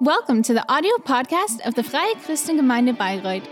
[0.00, 3.46] Welcome to the audio podcast of the Freie Christengemeinde Bayreuth.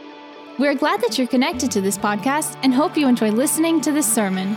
[0.59, 4.13] We're glad that you're connected to this podcast and hope you enjoy listening to this
[4.13, 4.57] sermon.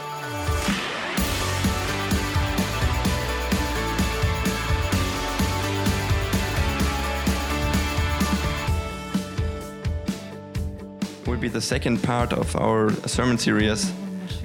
[11.28, 13.94] will be the second part of our sermon series,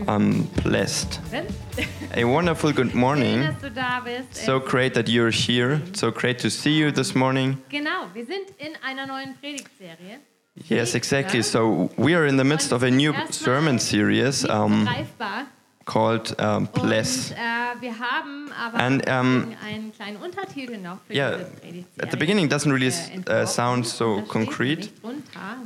[0.09, 1.19] um, Blessed.
[2.13, 3.41] A wonderful good Schön, morning.
[3.43, 4.35] dass du da bist.
[4.35, 5.81] So great that you're here.
[5.95, 7.59] So great to see you this morning.
[7.69, 10.19] genau, wir sind in einer neuen Predigtserie.
[10.69, 11.43] Yes, exactly.
[11.43, 15.47] So we are in the midst of a new sermon series um, greifbar.
[15.91, 17.33] Called um, Blessed.
[17.33, 22.13] Und äh, wir haben aber And, um, einen kleinen Untertitel noch für Yeah, diese at
[22.13, 22.93] the beginning it doesn't really
[23.29, 24.91] uh, sound so concrete,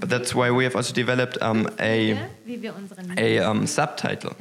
[0.00, 4.34] but that's why we have also developed um, a, wie wir unseren a um, subtitle,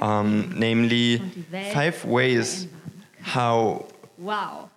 [0.00, 2.68] um, namely und die Welt five ways
[3.34, 3.86] how
[4.18, 4.68] Wow.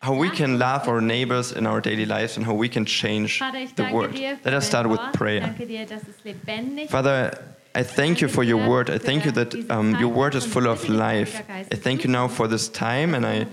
[0.00, 3.40] how we can love our neighbors in our daily lives and how we can change
[3.40, 4.12] the danke word.
[4.14, 5.40] dir für Let us start with prayer.
[5.40, 7.32] Danke dir, dass es lebendig Father,
[7.76, 8.88] I thank you for your word.
[8.88, 11.42] I thank you that um, your word is full of life.
[11.48, 13.46] I thank you now for this time, and I,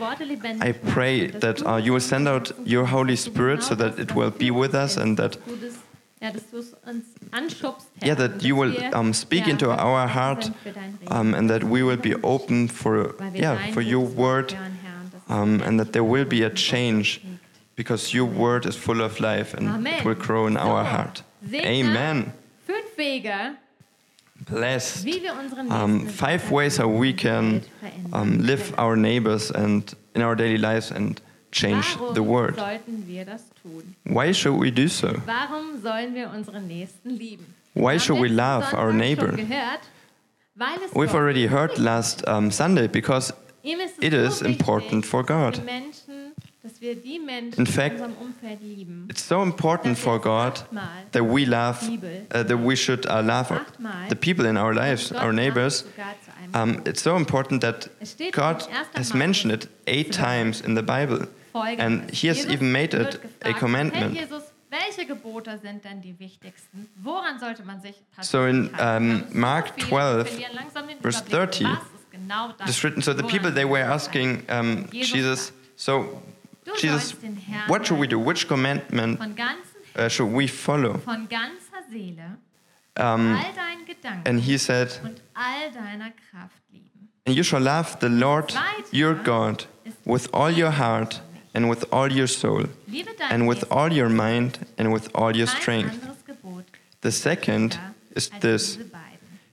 [0.59, 4.29] I pray that uh, you will send out your Holy Spirit so that it will
[4.29, 5.37] be with us and that,
[6.21, 10.07] ja, dass du es uns anschubst, Herr, yeah, that you will um, speak into our
[10.07, 11.11] heart sind für dein Reden.
[11.11, 15.13] um, and that we will be open for, yeah, for your word hören, Herr, und
[15.13, 17.21] dass es um, and that there will be a change
[17.75, 21.23] because your word is full of life and it will grow in our heart.
[21.51, 22.33] Amen.
[22.67, 23.55] Fünf Wege,
[24.49, 25.05] Blessed.
[25.05, 27.61] wie wir unseren um, five ways how we can
[28.11, 32.55] um, live our neighbors and in our daily lives and change the world.
[32.57, 33.95] sollten wir das tun?
[34.05, 35.09] Why should we do so?
[35.25, 37.45] Warum sollen wir unseren Nächsten lieben?
[37.73, 39.27] Why should we love our neighbor?
[39.27, 39.81] Schon gehört,
[40.55, 45.05] weil es We've already heard last um, Sunday because Ihm ist es it is important
[45.05, 45.61] for God.
[46.63, 49.07] In fact, in unserem Umfeld lieben.
[49.09, 50.63] it's so important for God
[51.11, 53.65] that we love, uh, that we should uh, love our,
[54.09, 55.79] the people in our lives, our neighbors.
[55.79, 57.89] sogar zu einem Um, it's so important that
[58.31, 58.63] God
[58.93, 61.27] has mentioned it eight times in the Bible.
[61.53, 64.13] And He has even made it a commandment.
[64.13, 66.87] Hey Jesus, welche Gebote sind denn die wichtigsten?
[67.01, 70.87] Woran sollte man sich So in, um, Wir haben so Mark 12, wir verlieren langsam
[70.87, 72.69] den verse 30, Was ist genau das?
[72.69, 73.01] It's written.
[73.01, 75.53] So the people they were asking um, Jesus.
[75.75, 76.21] So
[76.79, 78.19] Jesus, sollst den Herrn what should we do?
[78.19, 79.19] Which commandment
[79.95, 80.97] uh, should we follow?
[80.99, 82.37] von ganzer Seele,
[82.97, 87.09] Um, all deinen Gedanken and he said, und all deiner Kraft lieben.
[87.25, 88.53] and you shall love the Lord
[88.91, 89.65] your God
[90.05, 91.21] with all your heart
[91.53, 92.65] and with all your soul
[93.29, 95.97] and with all your mind and with all your strength.
[97.01, 97.79] The second
[98.15, 98.77] is this: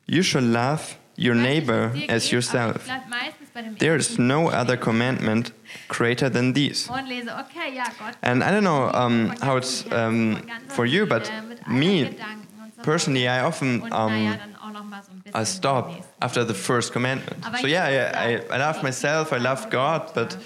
[0.07, 2.77] you shall love your Ich weiß nicht, neighbor wie es dir as yourself.
[2.77, 5.53] Ich bleib meistens bei dem There is no other commandment
[5.89, 6.91] greater than these.
[6.91, 8.17] und lese, okay, ja, Gott.
[8.23, 12.05] And I don't know um, how it's um, for you, but Seele, mit allen me
[12.05, 15.45] Gedanken und so personally, I often um, dann auch noch mal so ein bisschen I
[15.45, 15.91] stop
[16.21, 17.45] after the first commandment.
[17.61, 20.39] So yeah, I, I, I love myself, I love God, but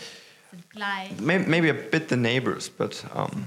[0.51, 2.71] sind gleich, may, maybe a bit the neighbors.
[2.71, 3.47] But um,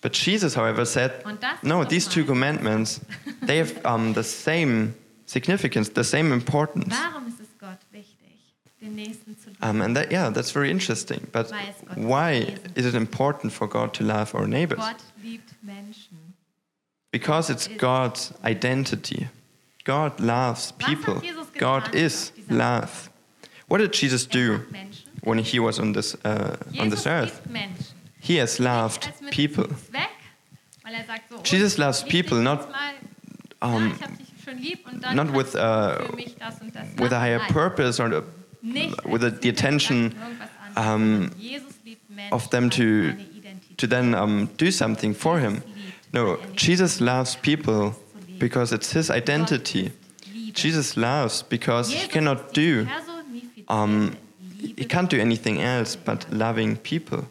[0.00, 3.00] but Jesus, however, said, Und das ist no, these two commandments,
[3.46, 4.94] they have um, the same
[5.28, 6.94] significance, the same importance.
[6.94, 8.38] Warum ist es Gott wichtig,
[8.80, 8.96] den
[9.36, 9.50] zu?
[9.60, 11.26] Um, and that, yeah, that's very interesting.
[11.32, 14.78] But Weil es Gott why is it important for God to love our neighbors?
[14.78, 15.54] Gott liebt
[17.10, 19.28] Because it's God's identity.
[19.84, 21.22] God loves people.
[21.58, 23.10] God is love.
[23.68, 24.60] What did Jesus Er do
[25.22, 27.40] when he was on this uh, on this earth?
[28.20, 29.64] He has loved Nicht als Mittel people.
[29.64, 30.10] zum Zweck,
[30.82, 32.68] weil er so, oh, Jesus loves people, not,
[33.62, 33.94] um,
[34.48, 36.74] ja, ich hab dich schon lieb und dann not with, uh, für mich das und
[36.74, 38.10] das with a higher Nein, purpose or
[39.04, 40.14] with als the, attention
[40.76, 43.12] um, sondern Jesus liebt Menschen of them to
[43.76, 45.62] to then um, do something for him.
[46.12, 47.94] No, Jesus loves people
[48.38, 49.84] because it's his identity.
[49.84, 50.52] Gott ist Liebe.
[50.54, 52.86] Jesus loves because he cannot do
[53.68, 54.16] um,
[54.58, 57.26] he can't do anything else but loving people.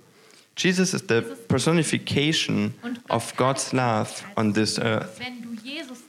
[0.56, 2.74] Jesus is the personification
[3.10, 5.20] of God's love on this earth.
[5.20, 6.04] Wenn du Jesus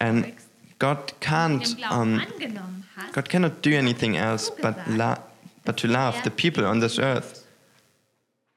[0.00, 0.32] And
[0.82, 2.20] God can't um,
[3.12, 4.76] God cannot do anything else but
[5.64, 7.46] but to love the people on this earth.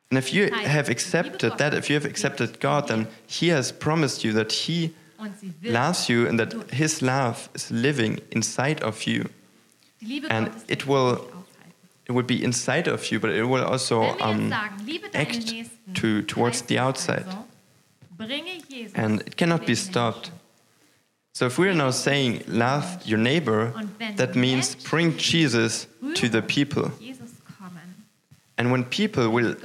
[0.09, 4.23] And if you have accepted that, if you have accepted God, then He has promised
[4.23, 8.81] you that He und sie will loves you and that His love is living inside
[8.81, 9.29] of you.
[10.29, 11.19] and it will-
[12.07, 14.75] It will be inside of you, but it will also Wenn wir jetzt um, sagen,
[14.85, 15.53] liebe deine act
[15.95, 17.25] to, towards the outside.
[17.25, 17.45] Also,
[18.15, 20.31] bringe Jesus And it cannot be stopped.
[21.35, 23.73] So if we are now saying love your neighbor,
[24.15, 26.93] that means bring Jesus to the people.
[28.57, 29.57] And when people will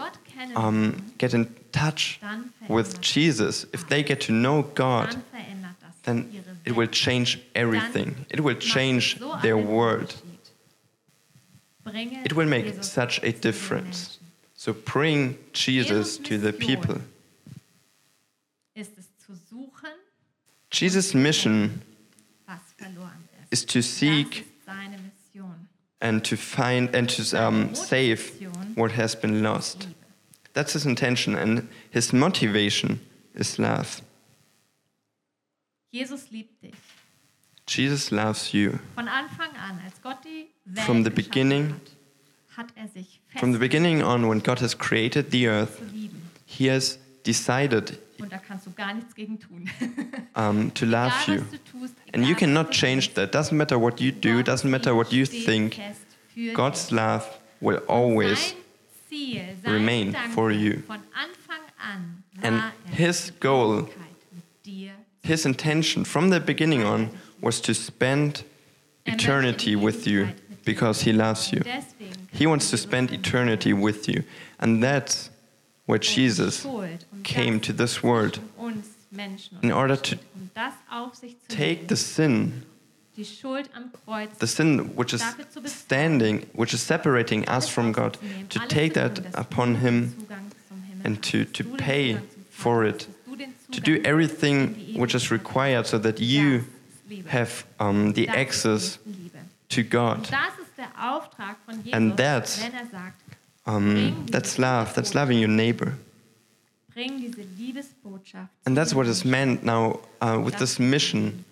[0.57, 2.21] um, get in touch
[2.69, 7.39] with Jesus, if they get to know God, dann verändert das then it will change
[7.55, 8.27] everything.
[8.31, 10.17] It will change their world.
[12.25, 14.19] It will make such a difference.
[14.57, 17.01] So bring Jesus to the people.
[18.75, 19.91] Ist es zu suchen,
[20.71, 21.83] Jesus' mission
[22.47, 23.53] was verloren ist.
[23.53, 25.69] is to seek ist seine Mission.
[26.01, 28.33] and to find and to um, save
[28.77, 29.89] what has been lost.
[30.53, 33.01] That's his intention, and his motivation
[33.35, 34.03] is love.
[35.93, 36.75] Jesus liebt dich.
[37.67, 38.79] Jesus loves you.
[38.97, 41.81] Von Anfang an, als Gott die Welt From the beginning-
[42.77, 45.81] er sich From the beginning on, when God has created the earth,
[46.47, 49.71] he has decided Und da kannst du gar nichts gegen tun.
[50.35, 51.45] um, to love Egal, you.
[51.81, 53.33] tust, And you cannot change that.
[53.33, 55.81] Doesn't matter what you do, doesn't matter what you think.
[56.55, 57.25] God's love
[57.61, 58.55] will always
[59.11, 60.83] Ziel, remain for you.
[60.87, 67.11] Von Anfang an And his goal, Ewigkeit mit dir his intention from the beginning on
[67.41, 68.45] was to spend
[69.07, 71.63] Er eternity with you Ewigkeit mit dir because he loves you.
[72.33, 74.23] He wants to spend eternity with you.
[74.61, 75.31] And that's
[75.91, 76.67] where Jesus
[77.25, 80.21] came to this world zwischen uns Menschen und in order to steht,
[80.55, 82.63] das auf sich zu take the sin,
[83.17, 87.45] die Schuld am Kreuz the sin which is dafür zu bezahlen, standing, which is separating
[87.49, 91.07] us from God, sich zu nehmen, to take that upon him den Zugang zum Himmel
[91.07, 92.19] and to, to pay
[92.51, 96.59] for it, hast, dass du den to do everything which is required so that you
[96.59, 97.33] Das ist Liebe.
[97.33, 98.99] have um, the access
[99.69, 100.19] to God.
[100.19, 102.61] Und das ist der Auftrag von Jesus, And that's-
[103.67, 104.95] Um, that's love.
[104.95, 105.95] That's loving your neighbor.
[106.93, 111.45] bring diese Liebesbotschaft And that's what is meant now uh, with this mission.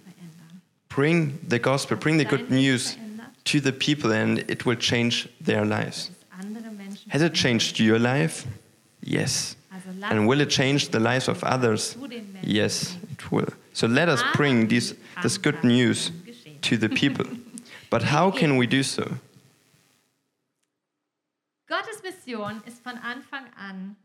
[0.88, 2.96] Bring the gospel, bring the good news
[3.44, 6.10] to the people, and it will change their lives.
[6.10, 8.46] dass andere Menschen Has it changed your life?
[9.00, 9.54] Yes.
[10.02, 11.92] And will it change the lives of others?
[11.92, 13.48] zu den Menschen Yes, it will.
[13.72, 16.10] So let us bring this, this good news
[16.62, 17.26] to the people.
[17.90, 19.04] But how can we do so?
[21.68, 23.96] Gottes Mission ist von Anfang an,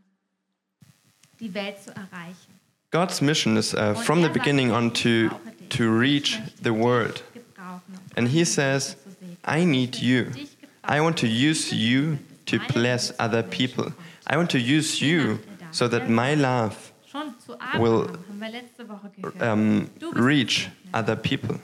[1.39, 2.53] die Welt zu erreichen.
[2.91, 5.69] God's mission is uh, Und from the er sagt, beginning on ich to, brauche dich.
[5.69, 7.23] to reach Ich möchte the world.
[7.33, 9.37] dich gebrauchen, um And he andere says, Menschen zu segnen.
[9.47, 10.23] I need Ich you.
[10.25, 10.49] möchte dich
[10.87, 11.49] I want to gebrauchen.
[11.49, 13.83] use you to Meine bless Liebe zu other den people.
[13.85, 15.39] Menschen I want to use you
[15.71, 16.75] so that my love
[17.11, 19.41] Schon zu Abraham will, haben wir letzte Woche gehört.
[19.41, 20.93] um, Du bist reach gesegnet.
[20.95, 21.59] other people.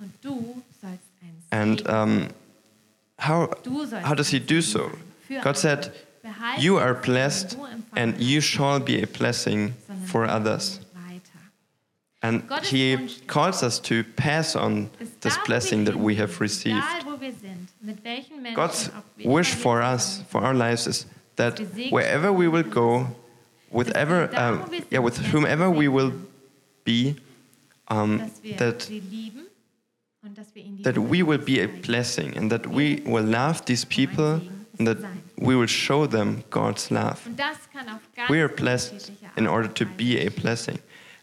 [0.00, 2.28] Und du sollst ein And Segen um,
[3.26, 4.90] how, Du sollst how does he ein do Segen so?
[5.42, 5.92] God said,
[6.58, 7.56] You are blessed,
[7.96, 9.74] and you shall be a blessing
[10.06, 10.80] for others.
[12.24, 14.88] And he calls us to pass on
[15.20, 16.82] this blessing that we have received.
[16.82, 18.90] Egal, wo wir sind, mit welchen Menschen God's
[19.22, 21.04] wish for us, for our lives, is
[21.36, 21.58] that
[21.90, 23.08] wherever we will go,
[23.70, 26.12] with ever, da, um, wo wir sind, yeah, with whomever we will
[26.84, 27.16] be,
[27.88, 28.22] um,
[28.56, 29.44] that sie lieben
[30.22, 33.24] und dass wir ihnen die that we will be a blessing, and that we will
[33.24, 34.40] love these people,
[34.78, 34.98] that
[35.36, 37.18] we will show them God's love.
[37.26, 40.78] Und das kann auf ganz We are blessed in order to be a blessing.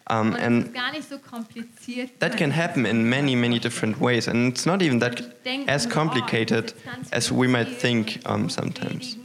[0.09, 2.19] Um, and ist gar nicht so kompliziert.
[2.19, 5.21] that can happen in many, many different ways, and it's not even that
[5.67, 6.73] as complicated
[7.11, 9.17] as we might think um, sometimes.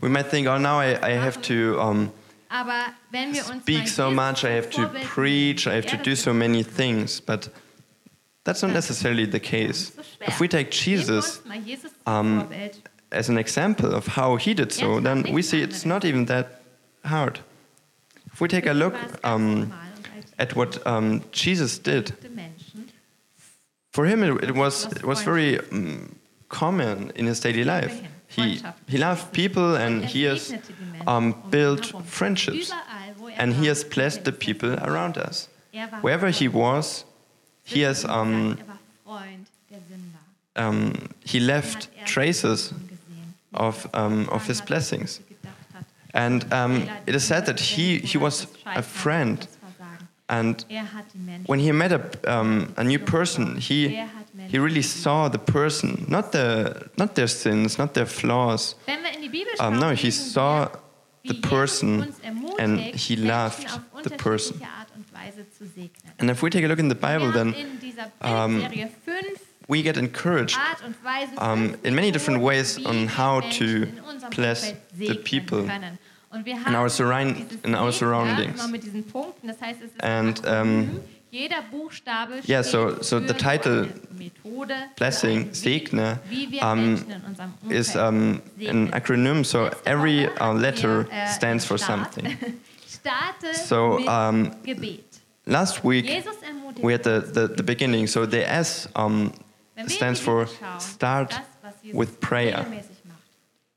[0.00, 2.12] We might think, oh, now I, I have to um,
[2.48, 6.14] Aber wenn wir uns speak so much, I have to preach, I have to do
[6.14, 7.50] so many things, but
[8.44, 9.92] that's not necessarily the case.
[10.20, 12.48] If we take Jesus uns mal Jesus als um.
[13.10, 16.60] As an example of how he did so, then we see it's not even that
[17.04, 17.40] hard.
[18.32, 19.64] If we take a look War es ganz um, normal.
[19.64, 22.14] Und als at what um, Jesus did,
[23.92, 26.16] for him it, it was it was very um,
[26.48, 28.02] common in his daily life.
[28.26, 32.72] He he loved people and er he has segnete die Menschen um, um built friendships.
[33.36, 35.48] And he has blessed the people around us.
[35.72, 37.04] Er Wherever he was,
[37.64, 38.58] he has um,
[39.04, 40.20] war Freund der Sünder.
[40.56, 40.92] um,
[41.24, 42.72] he left traces.
[43.54, 45.20] Of um, of his blessings.
[46.14, 49.46] And um, it is said that he, he was a friend.
[50.28, 50.64] And
[51.46, 54.00] when he met a, um, a new person, he,
[54.48, 58.76] he really saw the person, not, the, not their sins, not their flaws.
[59.58, 60.68] Um, no, he saw
[61.24, 62.14] the person
[62.58, 63.68] and he loved
[64.02, 64.60] the person.
[66.18, 67.54] And if we take a look in the Bible, then
[69.68, 72.78] in dieser Bildserie fünf we get encouraged Art und Weisen, um, in many different ways
[72.84, 73.86] on how to
[74.34, 75.98] bless the people können.
[76.30, 78.58] Und wir in our surround- in our surroundings.
[78.58, 79.46] Ja, immer mit diesen Punkten.
[79.46, 81.00] Das heißt, es ist And, um,
[82.46, 86.18] Yeah, so- so the title, eine Methode, für blessing, segne,
[86.62, 91.64] um, Menschen in unserem Umfeld is um, an acronym, so every uh, letter äh, stands
[91.64, 92.36] for something.
[93.66, 94.52] So, um,
[95.46, 96.06] Last week
[96.82, 99.30] we had the, the, the beginning, so the S um,
[99.86, 102.66] stands for start das, was Jesus with prayer.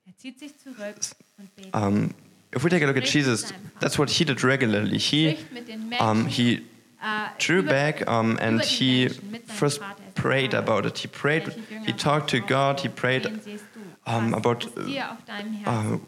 [0.06, 0.96] Er zieht sich zurück
[1.38, 1.74] und betet.
[1.74, 2.13] Um,
[2.56, 4.98] if we take a look at Jesus, that's what he did regularly.
[4.98, 6.63] He Spricht mit den Menschen, um, he
[7.01, 9.82] äh, drew back um, and he Menschen mit seinem first.
[9.82, 10.98] Er prayed about it.
[10.98, 11.54] He prayed,
[11.86, 14.12] he talked to God, he prayed Wen siehst du?
[14.12, 16.00] um, about, ist dir auf deinem uh,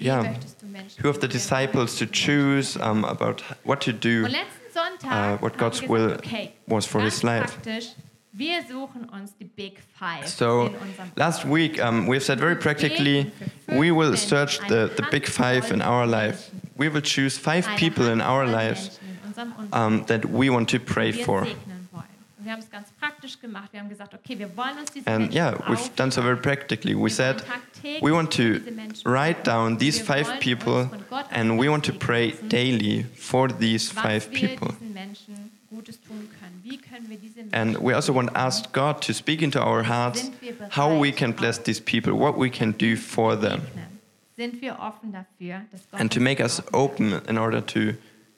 [0.00, 4.24] yeah, möchtest du Menschen who of the disciples to choose, um, about what to do.
[4.24, 6.16] Und letzten Sonntag uh, what God's will
[6.66, 7.58] was for his life.
[8.32, 10.74] Wir suchen uns die Big Five So in
[11.16, 13.30] last week um, we've said very practically
[13.68, 16.50] we will search the, the big five in our life.
[16.76, 20.50] We will choose five people in our lives Menschen in unserem Umfeld, um, that we
[20.50, 21.44] want to pray for.
[21.44, 22.04] segnen wollen.
[22.38, 23.72] Und wir haben es ganz praktisch gemacht.
[23.72, 26.94] Wir haben gesagt, okay, wir wollen uns diese And yeah, we've done so very practically.
[26.94, 27.42] We said
[28.00, 28.60] we want to
[29.04, 30.88] write down these five people
[31.30, 34.74] and we want to pray daily for these five people.
[35.68, 36.60] Diesen Menschen Gutes tun können.
[36.62, 39.60] Wie können wir diese Menschen And we also want to ask God to speak into
[39.60, 40.30] our hearts
[40.70, 43.98] how we can bless these people, what we can do for them, segnen?
[44.36, 47.94] Sind wir offen dafür, dass Gott and to make us open in order to,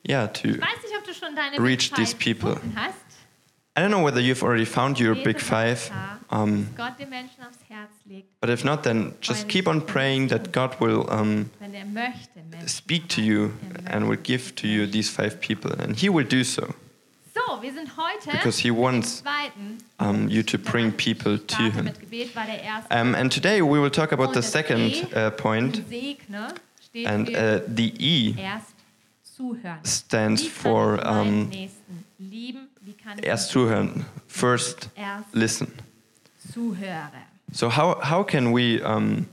[0.09, 0.49] yeah, to.
[0.49, 2.59] Ich weiß nicht, ob du schon deine reach these people.
[3.77, 5.91] I don't know whether you've already found your big five,
[6.31, 9.81] um, dass Gott den Menschen aufs Herz legt, but if not, then just keep on
[9.81, 13.53] praying that God will um, er speak to you
[13.87, 16.75] and will give to you these five people, and He will do so
[17.47, 19.23] So, wir sind heute because He wants
[19.99, 21.85] um, you to bring people to Him.
[21.85, 22.95] mit Gebet war der erste.
[22.95, 27.29] Um, and today we will talk about the second uh, point, im Segne steht and
[27.31, 28.35] uh, the E
[29.85, 32.69] stands for um, Nächsten lieben?
[32.83, 34.91] Wie kann ich erst zuhören, first
[35.33, 35.73] listen.
[37.53, 39.27] So how how can we um,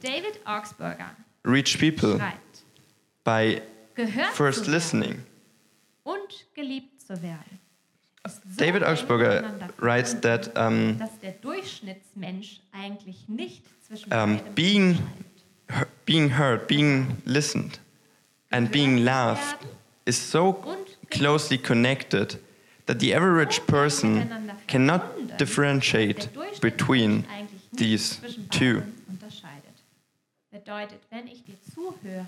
[1.44, 2.20] reach people
[3.24, 3.62] by
[4.34, 5.24] first listening?
[6.04, 7.57] und geliebt zu werden.
[8.30, 9.44] So David Augsburger
[9.80, 14.98] writes that um, dass der Durchschnittsmensch eigentlich nicht zwischen Um, being-
[16.06, 17.80] being heard, being listened,
[18.52, 19.58] and being loved
[20.06, 20.54] is so
[21.10, 22.38] closely connected
[22.86, 24.24] that the average person
[24.68, 25.02] cannot
[25.38, 26.30] differentiate
[26.62, 27.26] between
[27.76, 28.20] these
[28.50, 28.82] two.
[28.82, 29.76] beidem unterscheidet.
[30.52, 32.28] Bedeutet, wenn ich dir zuhöre,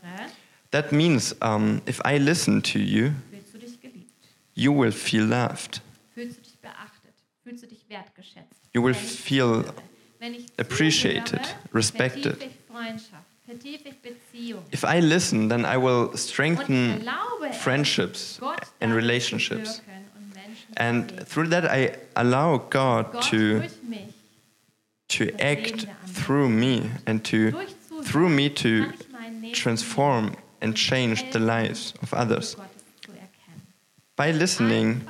[0.72, 4.12] That means um, if I listen to you, fühlst du dich geliebt,
[4.54, 5.82] you will feel loved.
[6.20, 8.60] Fühlst du dich beachtet, fühlst du dich wertgeschätzt.
[8.74, 9.74] You will feel zuhöre,
[10.20, 12.38] wenn ich appreciated, respected.
[12.38, 14.64] vertiefe ich Freundschaft, vertiefe ich Beziehung.
[14.74, 17.08] If I listen, then I will strengthen
[17.62, 18.42] friendships
[18.82, 19.78] and relationships.
[19.78, 23.64] zu wirken und Menschen zu And through that, I allow God to,
[25.08, 27.54] to act through me and to,
[28.04, 32.56] through me to kann ich meinen Nächsten transform and change the lives of others.
[32.58, 33.64] Gottes zu erkennen.
[34.18, 35.08] By listening,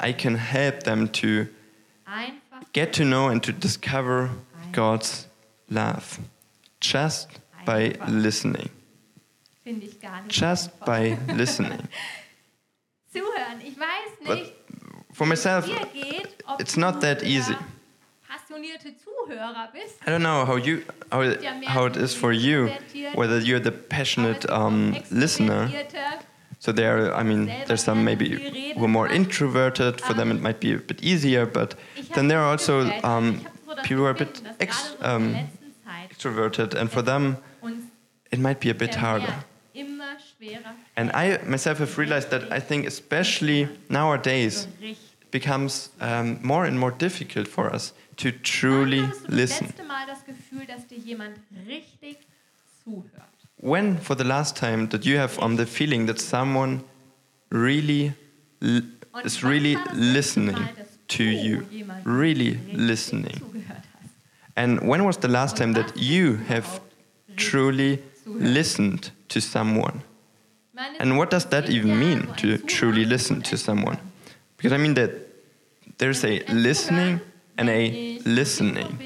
[0.00, 1.46] I can help them to
[2.72, 4.30] get to know and to discover
[4.72, 5.26] God's
[5.70, 6.18] love
[6.80, 7.28] just
[7.64, 8.68] by listening.
[9.64, 11.80] finde ich gar nicht Just by listening.
[13.12, 13.60] Zuhören.
[13.64, 14.52] Ich weiß But
[15.12, 17.56] for myself, wie es dir geht, ob it's not that easy.
[18.28, 19.96] passionierte Zuhörer bist.
[20.06, 21.22] I don't know how you how
[21.66, 22.68] how it is for you,
[23.14, 25.68] whether you're the passionate um, listener.
[26.58, 30.00] So there, I mean, there's some maybe who are more introverted.
[30.00, 31.46] For them, it might be a bit easier.
[31.46, 31.74] But
[32.14, 33.40] then there are also um,
[33.82, 35.36] people who are a bit ex, um,
[36.10, 37.36] extroverted, and for them,
[38.30, 39.34] it might be a bit harder.
[40.96, 46.78] And I myself have realized that I think, especially nowadays, it becomes um, more and
[46.78, 49.72] more difficult for us to truly listen.
[53.66, 56.84] When, for the last time, did you have um, the feeling that someone
[57.50, 58.12] really
[58.62, 58.82] l-
[59.24, 60.68] is really war das letzte listening
[61.08, 61.66] to you?
[62.04, 63.40] Really listening.
[64.56, 66.80] And when was the last time that you have
[67.36, 67.98] truly
[68.38, 70.00] listened to someone?
[71.00, 73.98] And what does that even mean to truly listen to someone?
[74.56, 75.10] Because I mean that
[75.98, 77.20] there's a listening
[77.58, 78.98] and a listening.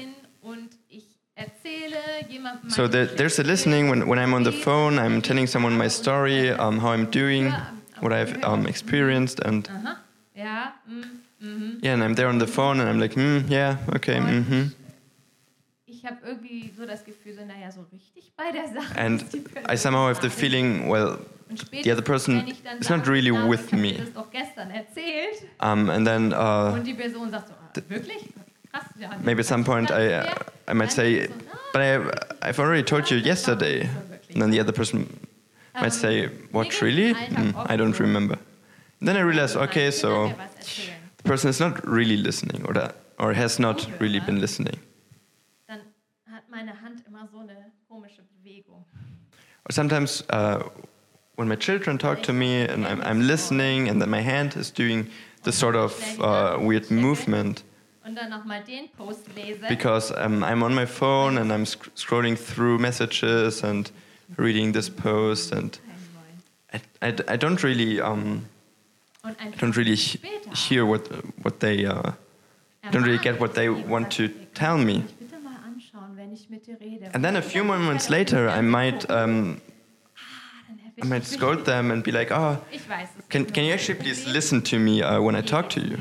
[2.69, 5.87] So there, there's a listening when, when I'm on the phone, I'm telling someone my
[5.89, 7.51] story, um, how I'm doing,
[7.99, 9.97] what I've um, experienced, and mm,
[10.35, 10.71] yeah,
[11.93, 14.67] and I'm there on the phone and I'm like, hmm, yeah, okay, mm-hmm.
[15.87, 18.97] Ich habe irgendwie so das Gefühl, so naja, so richtig bei der Sache.
[18.97, 19.23] And
[19.69, 21.19] I somehow have the feeling, well,
[21.71, 22.47] the other person
[22.79, 23.97] is not really "Na, with me.
[23.97, 25.43] das doch gestern erzählt.
[25.59, 28.29] Um, and then uh, Und die Person sagt so, ah, wirklich?
[29.23, 30.33] Maybe at some point I, Ja.
[30.67, 31.27] I might say,
[31.73, 33.89] but I, I've already told you yesterday.
[34.33, 35.07] And then the other person
[35.75, 37.13] might say, what, really?
[37.13, 38.37] Hmm, I don't remember.
[39.01, 40.33] then I realize, okay, so
[41.17, 44.79] the person is not really listening or, or has not really been listening.
[49.65, 50.63] Or sometimes uh,
[51.35, 54.71] when my children talk to me and I'm, I'm listening and then my hand is
[54.71, 55.07] doing
[55.43, 57.63] this sort of uh, weird movement
[58.05, 59.59] Und dann nochmal den Post lese.
[59.67, 63.91] because um, I'm on my phone and I'm sc- scrolling through messages and
[64.37, 65.77] reading this post and
[66.73, 68.45] I, I, I don't really um,
[69.23, 71.07] I don't really hear what
[71.43, 72.11] what they uh,
[72.91, 75.03] don't really get what they want to tell me.
[75.19, 77.11] Bitte mal anschauen, wenn ich mit dir rede.
[77.13, 79.61] And then a few moments later, I might um,
[81.03, 83.25] I might scold them and be like, "Oh, Ich weiß es.
[83.29, 85.97] can can you actually please listen to me uh, when I talk to you?"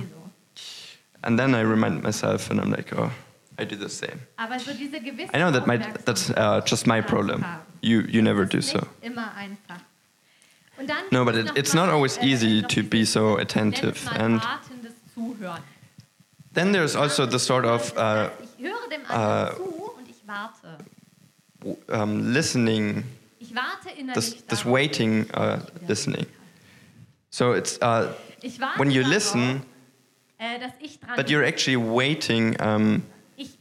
[1.22, 3.10] And then I remind myself, and I'm like, "Oh,
[3.58, 4.96] I do the same." Aber so diese
[5.34, 7.44] I know that my that's uh, just my problem.
[7.82, 8.78] You you never do so.
[8.78, 9.80] Nicht immer einfach.
[10.78, 13.78] Und dann No, but it- it's not always easy to be so ich nenne es
[13.78, 14.42] attentive and-
[16.52, 19.62] Then there's also the sort of uh, ich höre dem anderen uh, zu
[19.98, 20.78] und ich warte.
[21.62, 23.04] w- um, listening,
[23.38, 26.26] Ich warte innerlich this this waiting uh, dass ich wieder listening.
[27.30, 28.14] So it's uh, kann.
[28.42, 29.62] Ich warte when you listen,
[30.40, 33.02] äh, dass ich dran but you're actually waiting um,
[33.36, 33.58] ich,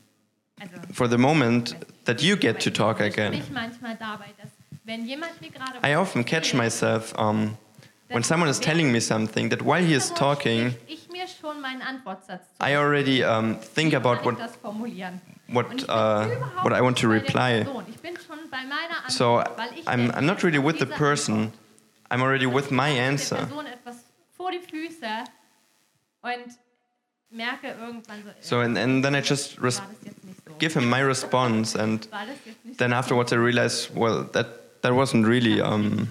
[0.59, 3.31] also, for the moment that you get to talk again.
[3.31, 4.49] mich manchmal dabei, dass
[4.85, 7.57] wenn jemand mir gerade I often catch myself um,
[8.09, 11.61] when someone is telling me something that while he is talking, spricht, ich mir schon
[11.61, 15.19] meinen Antwortsatz zu I already um, think about what ich das formulieren.
[15.47, 17.63] what Und ich bin uh, what I want to nicht bei der reply.
[17.65, 17.85] Person.
[17.89, 19.43] Ich bin schon bei meiner Antwort, So
[19.85, 21.51] I'm I'm not really with the person.
[22.09, 23.47] I'm already with my answer.
[27.31, 30.53] Merke irgendwann so, So and, and then I just res- war das jetzt nicht so.
[30.59, 34.81] give him my response, and War das jetzt nicht then afterwards I realize, well, that
[34.81, 36.07] that wasn't really um,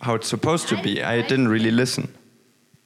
[0.00, 1.02] how it's supposed to be.
[1.02, 2.08] I didn't really listen.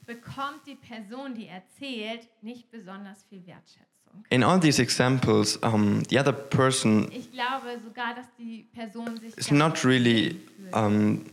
[0.07, 4.24] Bekommt die Person, die erzählt, nicht besonders viel Wertschätzung.
[4.31, 7.11] In all these examples, um, the other person
[7.85, 10.40] sogar, dass die Person sich is not really
[10.72, 11.24] um,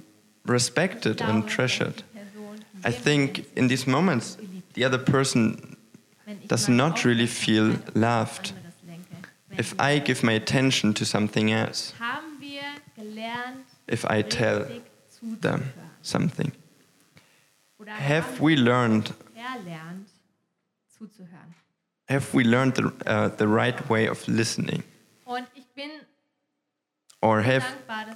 [0.46, 2.04] respected and treasured.
[2.84, 4.38] Die Person in I think in these moments,
[4.74, 5.78] the other person
[6.48, 9.28] does not really feel loved etwas anderes lenke.
[9.50, 12.62] Wenn if I give my attention to something else, haben wir
[12.96, 14.66] gelernt, if I tell
[15.42, 16.52] them something.
[17.86, 19.14] Have we learned?
[19.34, 20.10] wir verlernt,
[20.88, 21.54] zuzuhören.
[22.10, 24.84] Have we learned the, uh, the right way of listening,
[25.26, 25.90] Und ich bin
[27.22, 27.66] or have,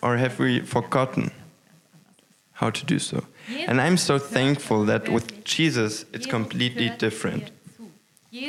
[0.01, 2.46] or have we forgotten ganz, ganz anders ist.
[2.57, 3.23] How to do so?
[3.67, 5.43] And I'm so thankful that with.
[5.43, 7.51] Jesus it's completely different.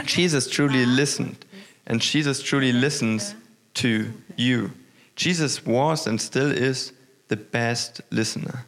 [0.05, 1.45] Jesus truly listened,
[1.87, 3.35] and Jesus truly listens
[3.75, 4.73] to you.
[5.15, 6.93] Jesus was and still is
[7.29, 8.65] the best listener.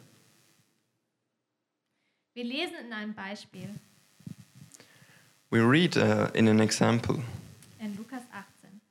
[2.33, 3.69] Wir lesen in einem Beispiel
[5.49, 7.21] We read uh, in an example
[7.81, 8.81] in Lukas 18.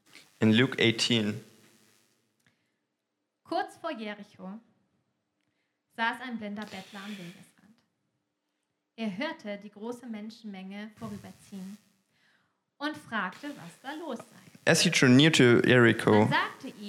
[0.41, 1.41] in Luke 18.
[3.45, 4.61] Kurz vor Jericho
[6.01, 7.77] saß ein blinder Bettler am Wegesrand.
[8.97, 11.77] Er hörte die große Menschenmenge vorüberziehen
[12.79, 14.71] und fragte, was da los sei.
[14.71, 16.29] As he drew near to Jericho,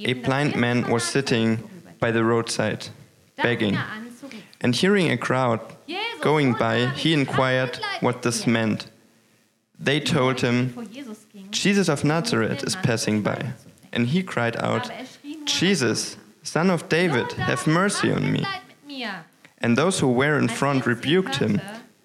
[0.05, 1.57] a blind man was sitting
[1.99, 2.89] by the roadside,
[3.35, 3.77] begging.
[4.61, 5.59] And hearing a crowd
[6.21, 8.89] going by, he inquired what this meant.
[9.77, 10.73] They told him,
[11.51, 13.53] Jesus of Nazareth is passing by.
[13.91, 15.05] And he cried out, er
[15.45, 18.45] Jesus, son of David, have mercy on me.
[19.01, 19.25] Mitleid mit mir.
[19.63, 21.61] And those who were in front rebuked him,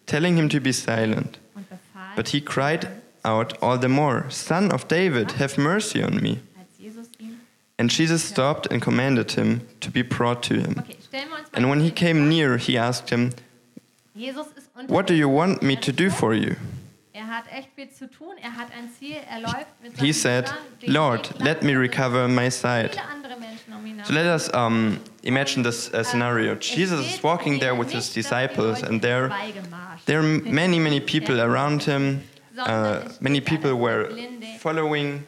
[0.06, 1.38] telling him to be silent.
[2.14, 2.88] But he cried
[3.24, 6.40] out all the more, Son of David, have mercy on me.
[6.58, 7.40] Als Jesus ihn
[7.78, 10.76] And Jesus stopped and commanded him to be brought to him.
[10.78, 13.32] Okay, stellen wir uns mal And when he came near, he asked him,
[14.14, 14.90] Jesus ist unterwegs.
[14.90, 16.56] What do you want me to do for you?
[17.12, 18.36] Er hat echt viel zu tun.
[18.42, 19.16] Er hat ein Ziel.
[19.28, 19.66] Er
[19.98, 20.50] He said,
[20.86, 22.92] Lord, let me recover my sight.
[22.92, 26.54] Viele andere Menschen um So let us um, imagine this uh, scenario.
[26.54, 29.30] Jesus is walking there with his nicht, dass die disciples, and there,
[30.06, 32.22] there are many, many people around him.
[32.58, 34.08] Uh, many people were
[34.60, 35.22] following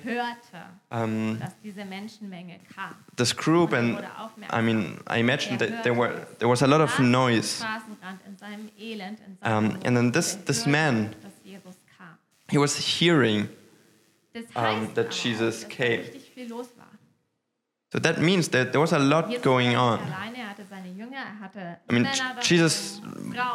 [0.90, 2.94] um, dass diese Menschenmenge kam.
[3.16, 4.06] this group, er and.
[4.50, 7.61] I mean, I imagine Er that there were there was a lot of noise.
[7.61, 12.16] Straßenrand in seinem Elend, in Um, and then this this Er man, Jesus kam.
[12.48, 13.48] he was hearing.
[14.54, 16.04] Um, that Jesus came.
[17.90, 20.01] So that means that there was a lot going on.
[21.18, 22.07] er hatte I mean,
[22.42, 23.01] Jesus,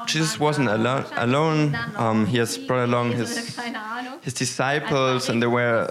[0.07, 1.75] Jesus wasn't alo alone.
[1.95, 3.59] Um, he has brought along his
[4.21, 5.87] his disciples, and there were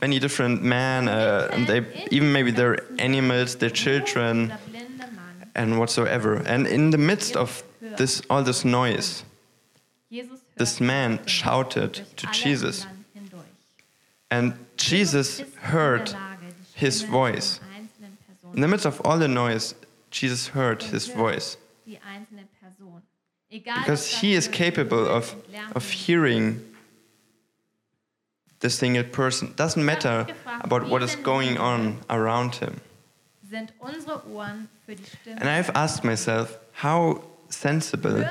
[0.00, 5.50] many different men, uh, and they even maybe their animals, their children, Dieser blinde Mann.
[5.54, 6.42] and whatsoever.
[6.46, 7.64] And in the midst of
[7.96, 9.24] this all this noise,
[10.56, 12.86] this man shouted to Jesus,
[14.30, 16.16] and Jesus ist in der heard
[16.74, 17.58] his voice.
[17.58, 19.74] von einzelnen Personen In the midst of all the noise,
[20.10, 21.56] Jesus heard his voice
[21.86, 23.02] Die einzelne Person.
[23.50, 25.36] Egal, because he is capable of,
[25.76, 26.60] of hearing
[28.60, 29.52] the single person.
[29.54, 30.26] Doesn't matter
[30.62, 32.80] about what is going on around him.
[33.48, 35.40] sind unsere Ohren für die Stimme.
[35.40, 38.26] And I've asked myself, how sensible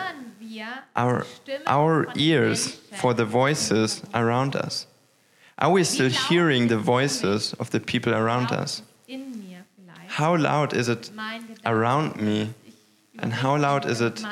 [0.95, 1.25] are
[1.65, 4.87] our ears for the voices around us?
[5.57, 8.81] Are we still hearing the voices of the people around us?
[9.07, 11.11] in mir vielleicht How loud is it
[11.65, 12.53] around me?
[13.19, 14.23] And how loud is it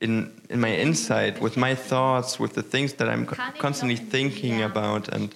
[0.00, 3.60] in, in my inside, with my thoughts, with the things that I'm co- kann ich
[3.60, 5.08] constantly thinking about?
[5.08, 5.34] And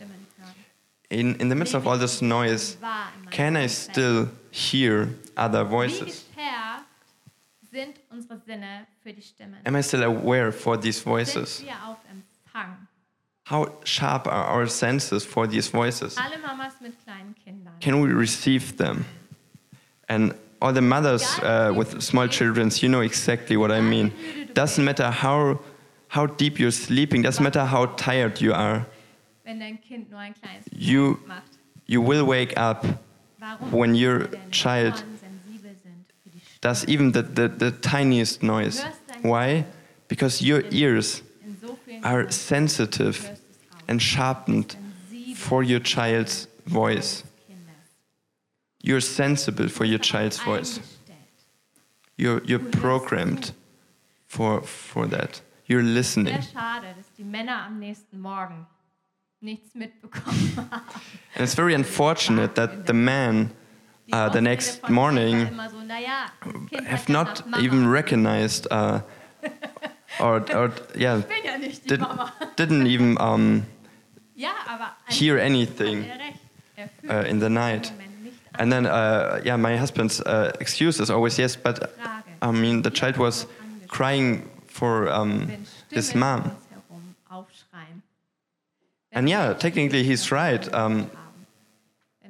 [1.11, 5.09] in, in the midst of all this noise, Wahr in meinem can I still hear
[5.37, 6.25] other voices?
[6.35, 6.85] geschärft
[7.73, 9.57] sind unsere Sinne für die Stimmen?
[9.65, 11.63] Am I still aware for these voices?
[13.49, 13.71] Wir auf Empfang?
[13.71, 16.17] How sharp are our senses for these voices?
[16.17, 17.75] Alle Mamas mit kleinen Kindern.
[17.81, 19.05] Can we receive them?
[20.09, 24.13] And all the mothers uh, with small children, you know exactly what I mean.
[24.55, 25.61] Doesn't matter how,
[26.09, 28.87] how deep you're sleeping, doesn't matter how tired you are,
[29.45, 31.19] Wenn dein Kind nur ein kleines you,
[31.87, 32.87] you will wake up
[33.71, 36.61] when your child Ohren sensibel sind für die Stimme.
[36.63, 38.83] does even the, the, the tiniest noise.
[39.23, 39.67] Why?
[40.09, 41.34] Because your ears In so vielen
[42.05, 43.39] are sensitive hörst du es
[43.73, 43.89] auch.
[43.89, 44.77] and sharpened
[45.37, 47.25] for your child's voice.
[48.83, 50.79] You're sensible for your child's voice.
[52.17, 53.53] You're, you're programmed
[54.27, 55.41] for, for that.
[55.67, 56.43] You're listening.
[56.43, 58.67] Sehr schade, dass die Männer am nächsten Morgen
[59.41, 60.83] nichts mitbekommen haben.
[61.35, 63.51] And it's very unfortunate that the men
[64.13, 69.01] uh, the next morning Vätern immer so, naja, das Kind have not even recognized uh,
[70.21, 72.01] or, or yeah, ja nicht did,
[72.57, 73.67] didn't even um,
[74.37, 74.51] Ja,
[75.09, 76.07] hear anything
[77.07, 77.91] er uh, in the night.
[77.91, 81.91] im Moment nicht And then, uh, yeah, my husband's uh, excuse is always yes, but
[82.41, 83.47] I mean, the child was
[83.89, 85.51] crying for um,
[85.91, 86.43] his mom.
[86.43, 88.03] uns herum aufschreien.
[89.13, 90.73] And yeah, technically he's right.
[90.73, 91.11] Um,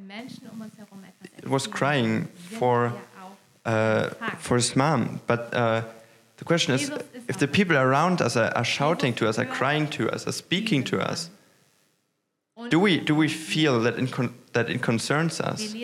[0.06, 2.92] Menschen um uns herum etwas it was crying for,
[3.64, 5.20] uh, for his mom.
[5.26, 5.82] But uh,
[6.36, 6.90] the question is
[7.28, 10.32] if the people around us are, are shouting to us, are crying to us, are
[10.32, 11.30] speaking to us,
[12.68, 15.74] do we, do we feel that, in con- that it concerns us?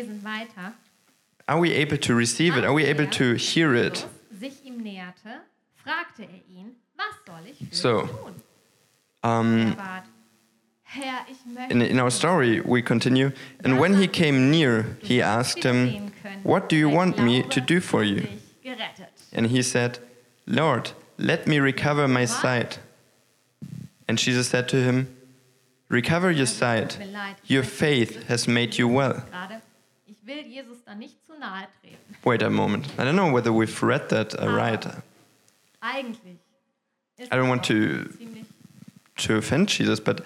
[1.48, 2.64] Are we able to receive it?
[2.64, 3.94] Are we able to hear it?
[3.94, 5.42] Jesus sich ihm näherte,
[5.76, 8.08] fragte er ihn, was soll ich für So.
[9.22, 10.04] Um, Er bat,
[10.82, 13.32] Herr, ich möchte in, in our story, we continue.
[13.62, 16.10] And when he came near, he asked him.
[16.42, 18.26] What do you want me to do for you?
[19.32, 19.98] And he said,
[20.46, 22.78] Lord, let me recover my sight.
[24.08, 25.06] And Jesus said to him,
[25.88, 26.98] Recover your sight.
[26.98, 29.22] Leid, ich Your faith has made you well.
[29.30, 29.60] gerade.
[30.06, 32.16] Ich will Jesus da nicht zu nahe treten.
[32.24, 32.86] Wait a moment.
[32.98, 34.84] I don't know whether we've read that uh, right.
[35.82, 36.02] I
[37.36, 38.08] don't want to-
[39.26, 40.24] To offend Jesus, but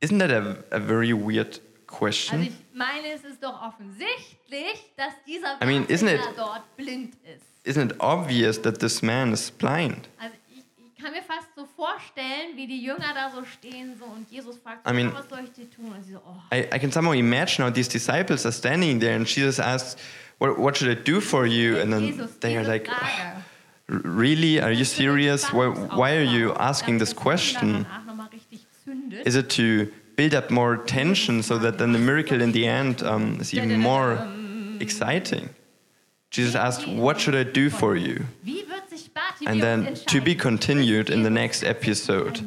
[0.00, 2.42] isn't that a, a very weird Also question?
[2.42, 7.44] ich meine, es ist doch offensichtlich, dass dieser I mean, isn't it- dort blind ist.
[7.66, 10.08] Isn't it obvious that this man is blind?
[10.18, 10.62] Also ich,
[10.96, 14.56] ich kann mir fast so vorstellen, wie die Jünger da so stehen so und Jesus
[14.62, 15.92] fragt, I mean- was soll ich dir tun?
[15.92, 19.14] Und sie so, oh, I, I can somehow imagine how these disciples are standing there
[19.16, 19.96] and Jesus asks,
[20.38, 21.78] What, what should I do for you?
[21.78, 22.88] And then Jesus, they are like.
[22.88, 23.42] "R-
[23.88, 24.60] Really?
[24.60, 25.52] Are you Das ist für den serious?
[25.52, 27.84] Why, why are you asking this question?
[27.86, 29.24] danach noch mal richtig zündet.
[29.26, 33.02] Is it to build up more tension so that then the miracle in the end
[33.02, 34.26] um, is even more
[34.80, 35.48] exciting?
[36.36, 38.24] Jesus asked, What should I do for you?
[38.44, 42.40] Wie wird sich Bartimäus And then to be continued in the next episode.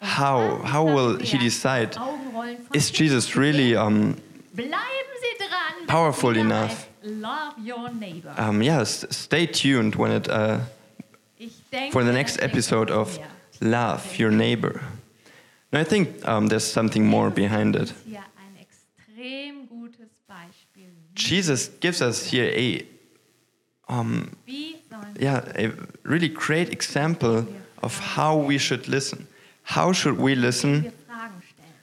[0.00, 1.96] How, how will he decide?
[2.72, 4.16] Is Jesus really um,
[4.54, 5.80] Bleiben Sie dran.
[5.80, 6.88] wenn powerful enough?
[7.02, 8.34] Love your neighbor.
[8.38, 10.60] um, yes, stay tuned when it uh,
[11.92, 13.18] for the next episode of.
[13.62, 14.80] Love Your Neighbor.
[15.70, 17.88] And I think um, there's something more behind it.
[17.88, 20.88] Das ist hier ein extrem gutes Beispiel.
[21.14, 22.82] Jesus gives us here a,
[23.90, 24.30] um,
[25.18, 25.72] yeah, a
[26.04, 27.46] really great example
[27.82, 29.26] of how we should listen.
[29.64, 30.82] How should we listen?
[30.82, 31.74] wir Fragen stellen?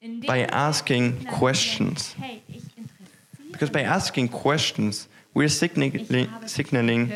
[0.00, 2.14] Indem By asking questions.
[2.18, 6.06] Hey, ich interessiere Because by asking questions, we're signaling,
[6.46, 7.12] signaling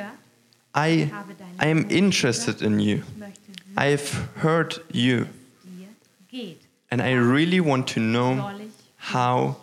[0.75, 2.97] I, ich habe deine I am interested in you.
[2.97, 5.27] Ich möchte wissen, I've heard you,
[5.65, 6.61] wie es dir geht.
[6.91, 8.51] and I really want to know
[8.97, 9.57] how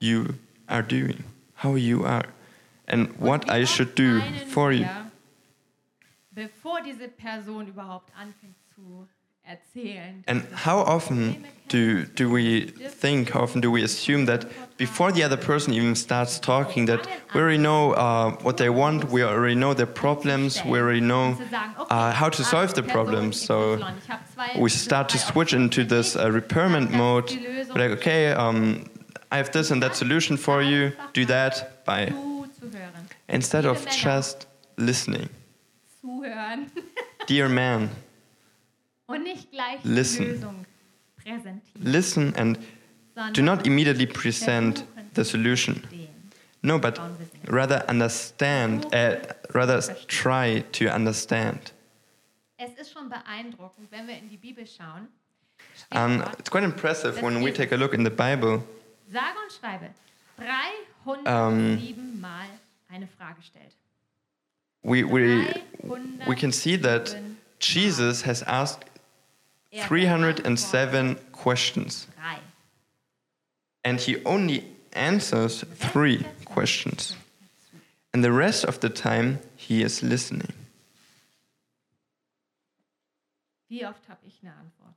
[0.00, 0.34] you
[0.68, 2.24] are doing, how you are,
[2.90, 4.86] and what I should do for you.
[6.32, 9.06] Bevor diese Person überhaupt anfängt zu
[9.44, 10.22] erzählen.
[10.26, 12.66] And how often do, do we
[13.00, 14.46] think, how often do we assume that
[14.78, 19.10] before the other person even starts talking, that we already know uh, what they want,
[19.10, 22.74] we already know their problems, we already know zu sagen, okay, uh, how to solve
[22.74, 23.40] the problems.
[23.40, 27.26] So XY, ich hab zwei- we start to switch into this uh, repairment mode.
[27.28, 27.74] die Lösung.
[27.74, 28.84] We're like, okay, um,
[29.32, 32.12] I have this and that solution for you, do that, bye.
[33.30, 35.28] Instead Liebe of Männer, just listening.
[36.00, 36.70] Zuhören
[37.28, 37.90] Dear man,
[39.06, 40.24] und nicht gleich Listen.
[40.24, 40.66] die Lösung
[41.16, 42.58] präsentieren, listen and
[43.14, 45.82] sondern do not immediately present the solution.
[46.62, 46.98] No, but
[47.48, 49.16] rather understand, uh,
[49.54, 51.72] rather try to understand.
[52.58, 55.08] Es ist schon beeindruckend, wenn wir in die Bibel schauen.
[55.90, 58.62] dort, it's quite impressive when we take a look in the Bible.
[59.10, 59.90] sage und schreibe,
[60.36, 62.46] 307 Mal
[62.90, 63.74] eine Frage stellt.
[64.82, 65.46] We, we,
[66.26, 67.14] we can see that
[67.58, 68.84] Jesus has asked
[69.72, 72.08] Er 307 questions,
[73.84, 77.14] and he only answers three questions.
[78.12, 80.52] And the rest of the time, he is listening.
[83.68, 84.96] Wie oft habe ich eine Antwort?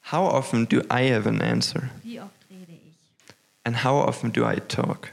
[0.00, 1.90] How often do I have an answer?
[2.02, 2.96] Wie oft rede ich?
[3.66, 5.12] And how often do I talk?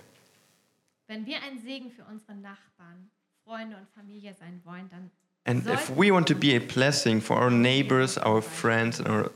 [1.12, 3.10] Wenn wir ein Segen für unsere Nachbarn,
[3.43, 5.12] Freunde und Familie sein wollen, dann
[5.43, 9.30] And if we want to be a blessing for our neighbors, our friends, and our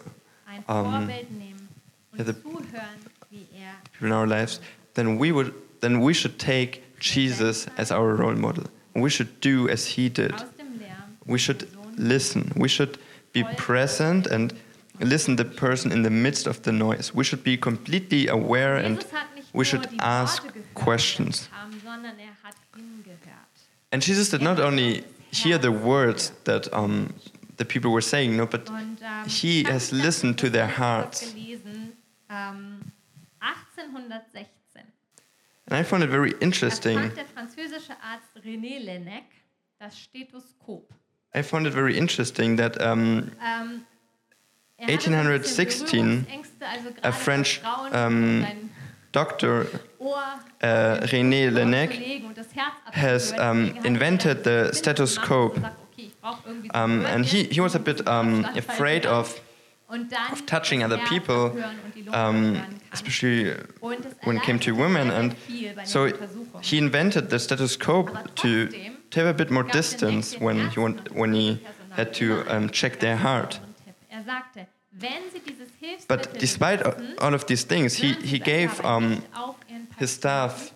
[0.69, 2.61] um, yeah, the- people
[3.99, 4.61] in our lives,
[4.93, 8.63] then we would then we should take Jesus as our role model.
[8.93, 10.33] We should do as he did.
[11.25, 12.53] We should listen.
[12.55, 12.97] We should
[13.33, 14.53] be present and
[15.01, 17.13] listen the person in the midst of the noise.
[17.13, 19.03] We should be completely aware and
[19.51, 21.49] we should ask questions.
[21.51, 23.47] kamen, sondern er hat hingehört.
[23.91, 27.13] And Jesus did not only hear the words that um,
[27.57, 31.21] the people were saying, no, but ähm, He has listened to their hearts.
[31.33, 31.93] Gelesen,
[32.29, 32.91] ähm,
[33.39, 34.47] 1816
[35.67, 36.97] and I found it very interesting.
[36.97, 39.23] erfand der französische Arzt René Laennec
[39.79, 40.91] das Stethoskop.
[41.33, 43.85] I found it very interesting that um, Ähm,
[44.77, 47.61] er hatte so ein 1816, bisschen Berührungsängste, also gerade a French,
[47.93, 48.45] um,
[49.15, 49.65] Dr.
[49.99, 50.11] Uh,
[50.61, 55.55] René Ohr zu Laennec legen und das Herz has, um, invented the stethoscope.
[55.55, 58.07] gemacht und gesagt, okay, ich brauch irgendwie so Um, and he, he was a bit
[58.07, 59.39] um, afraid of,
[59.87, 63.53] of touching other people, abhören und die Lunge um, especially
[64.23, 65.09] when it came to women.
[65.09, 66.07] And sehr viel bei den so
[66.61, 68.67] he invented the stethoscope to,
[69.11, 71.59] to have a bit more distance when he, want, when he
[71.91, 73.61] had to um, check their heart.
[74.99, 75.01] Besonderen Tipp.
[75.01, 76.85] Sagte, wenn Sie dieses Hilfsmittel But despite
[77.19, 80.73] all of these things, he, he gave um, nicht auf, Ihren his staff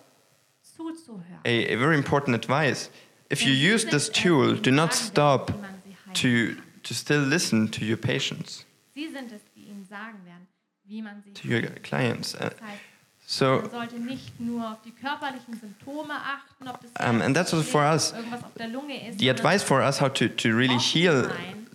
[1.44, 2.90] a, a very important advice.
[3.30, 6.56] If you use this tool, do not stop werden, wie man sie heilt.
[6.56, 10.46] to, to still listen to your patients, Sie sind es, die Ihnen sagen werden,
[10.86, 12.34] wie man sie to your clients.
[12.34, 12.50] Uh,
[13.24, 17.52] so, Man sollte nicht nur auf die körperlichen Symptome achten, ob das Um, and that's
[17.62, 18.06] for us.
[18.10, 19.20] ist, irgendwas auf der Lunge ist.
[19.20, 21.30] the advice for us how to, to really heal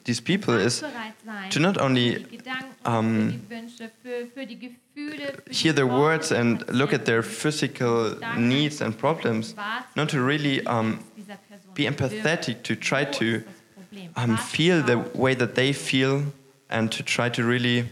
[0.06, 0.84] these people is
[1.50, 5.54] to not only für die Gedanken, um, für die Wünsche, für, für die Gefühle, für
[5.54, 9.56] hear their words and look at their physical needs and problems,
[9.96, 14.14] not to really um, wie es dieser Person be empathetic, to try to ist das
[14.14, 14.14] Problem?
[14.16, 16.24] um, feel the way that they feel
[16.70, 17.86] and to try to really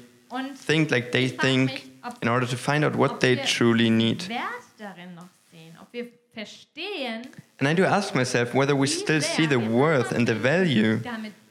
[0.56, 1.90] think like they think
[2.22, 4.28] in order to find out what they truly need.
[4.30, 4.40] Wert
[4.78, 7.28] darin noch sehen, ob wir verstehen,
[7.60, 11.04] And I do ask myself whether we still see the worth and the value damit
[11.04, 11.43] dienen können,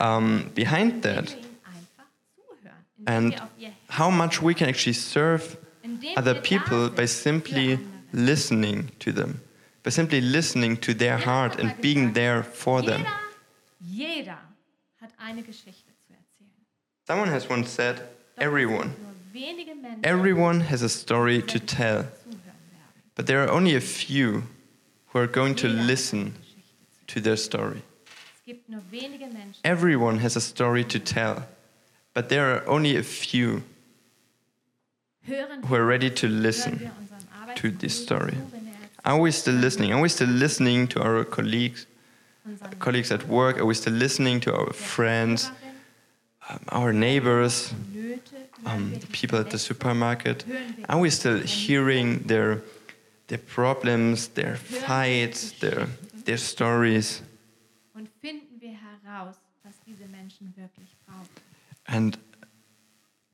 [0.00, 4.54] um, behind that wir ihnen einfach zuhören, indem and wir auf ihr how much we
[4.54, 5.56] can actually serve
[6.16, 7.78] other people by simply
[8.12, 9.40] listening to them,
[9.82, 13.04] by simply listening to their heart and being there for them.
[13.80, 14.38] Jeder, jeder
[15.00, 16.66] hat eine Geschichte zu erzählen.
[17.06, 18.00] Someone has once said,
[18.38, 22.04] everyone, sind nur wenige Menschen, everyone has a story to tell,
[23.14, 24.42] but there are only a few
[25.08, 26.34] who are going to Jeder hat eine listen
[27.06, 27.82] to their story.
[29.64, 31.46] Everyone has a story to tell,
[32.14, 33.62] but there are only a few
[35.22, 36.90] who are ready to listen.
[37.56, 38.34] to this story.
[38.34, 39.92] Arbeitskollegen zu, wenn er Are we still listening?
[39.92, 41.86] Are we still listening to our colleagues,
[42.78, 43.58] colleagues at work?
[43.58, 45.50] Are we still listening to our friends,
[46.48, 47.72] um, our neighbors,
[48.64, 50.44] um, the people at the supermarket?
[50.88, 52.62] Are we still hearing their
[53.28, 55.86] their problems, their fights, their,
[56.24, 57.22] their stories.
[59.08, 61.28] Und finden wir heraus, was diese Menschen wirklich brauchen.
[61.86, 62.18] And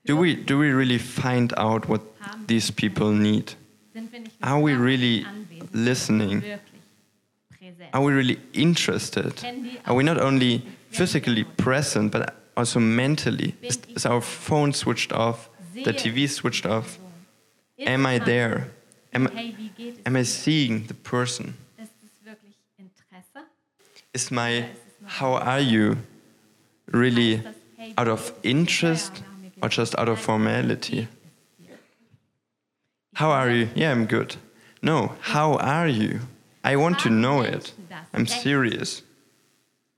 [0.06, 2.00] do we, do we really find out what
[2.46, 3.56] these people need?
[3.92, 5.26] Sind wir nicht Are we really
[5.72, 6.42] listening?
[7.92, 9.32] Are we really interested?
[9.84, 13.54] Are we not only physically present, but also mentally?
[13.62, 15.48] Is, is our phone switched off?
[15.74, 16.98] The TV switched off?
[17.78, 18.70] Am I there?
[19.12, 20.06] Am, Hey, wie geht es?
[20.06, 21.54] am I seeing the person?
[21.78, 23.46] Ist es wirklich Interesse?
[24.12, 24.66] Is my
[25.06, 25.96] how are you
[26.92, 28.50] really Heißt das, hey, out of geht es dir?
[28.50, 30.90] interest Ja, mir geht's or just out of formality?
[30.90, 31.74] Wie geht es dir?
[33.12, 33.68] Ich How are you?
[33.74, 34.36] Yeah, I'm good.
[34.82, 36.20] No, how are you?
[36.64, 37.72] I want to know it.
[38.12, 39.02] I'm serious.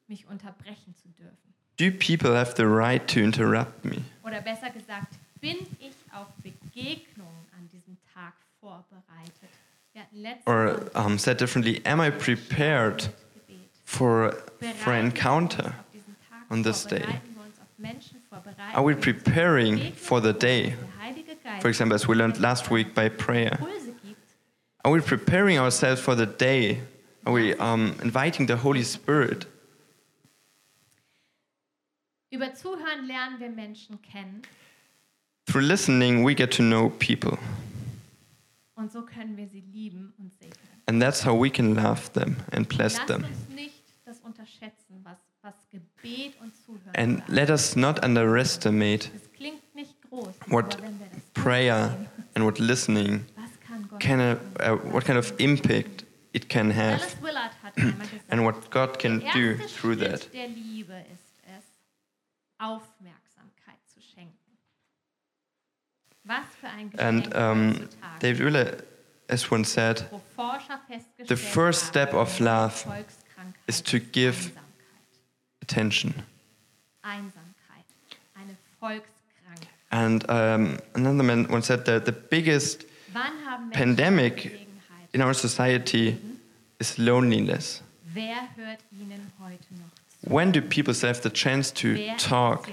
[0.09, 1.37] mich unterbrechen zu dürfen.
[1.77, 4.03] Do people have the right to interrupt me?
[4.25, 9.51] Oder besser gesagt, bin ich auf Begegnungen an diesem Tag vorbereitet?
[9.92, 13.11] Wir hatten letzte Or um, said differently, am I prepared.
[13.87, 14.33] For,
[14.83, 15.66] for uns encounter?
[15.66, 16.99] auf diesen Tag on this day?
[16.99, 18.40] Bereiten wir uns auf Menschen vor?
[18.40, 20.70] Bereiten Are we preparing for the day?
[20.70, 23.59] dass der Heilige Geist For example, as we learned last week by prayer.
[24.85, 26.83] Are we preparing ourselves for the day?
[27.25, 29.46] Are we um, inviting the Holy Spirit?
[32.31, 34.42] über Zuhören lernen wir Menschen kennen
[35.46, 37.38] Through listening, we get to know people.
[38.75, 40.53] und so können wir sie lieben und segnen.
[40.87, 43.25] And that's how we can love them and bless them.
[43.25, 45.96] uns nicht das unterschätzen, was, was Gebet und Zuhören
[46.95, 51.97] And let us not underestimate Es klingt nicht groß, what aber wenn wir das prayer
[52.35, 54.38] and what listening was kann Gott can, tun?
[54.61, 58.71] uh, what kind of impact it can have, Dallas Willard hat einmal gesagt, and what
[58.71, 60.33] God can do through that.
[60.33, 61.64] der Liebe ist es,
[62.59, 64.33] Aufmerksamkeit zu schenken.
[66.25, 67.88] Was für ein And um,
[68.21, 68.77] David Willer,
[69.29, 72.85] as one said, wo Forscher festgestellt the first step of love
[73.66, 74.53] is to give.
[75.66, 76.14] Attention.
[77.02, 77.33] Eine
[79.90, 84.66] And um, another man once said that the biggest Wann haben Menschen Pandemic
[85.12, 86.18] in our society
[86.79, 87.83] is loneliness.
[88.12, 89.90] Wer hört ihnen heute noch
[90.22, 90.31] zu?
[90.31, 92.68] When do people still have the chance to talk?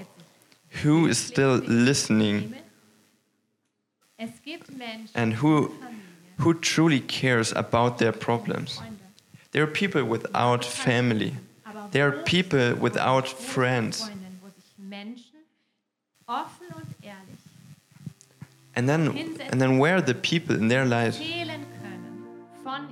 [0.82, 2.54] Who is still listening?
[4.18, 4.70] Es gibt
[5.14, 5.72] And who,
[6.38, 8.80] who truly cares about their problems?
[9.52, 11.34] There are people without family.
[11.90, 14.10] There are people without friends.
[18.76, 19.16] And then,
[19.50, 21.20] and then where are the people in their lives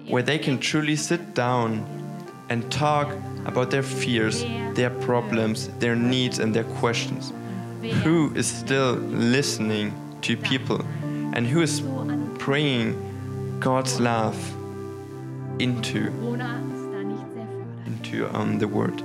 [0.09, 1.85] where they can truly sit down
[2.48, 3.09] and talk
[3.46, 7.33] about their fears, their problems, their needs, and their questions?
[8.05, 10.85] Who is still listening to people?
[11.35, 11.83] And who is
[12.38, 12.94] praying
[13.59, 14.37] God's love
[15.59, 16.11] into,
[18.20, 19.03] um, the einen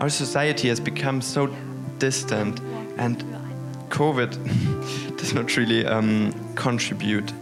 [0.00, 1.48] Our society has become so
[1.98, 2.60] distant,
[2.98, 3.24] and
[3.88, 4.36] COVID
[5.18, 7.32] does not really um, contribute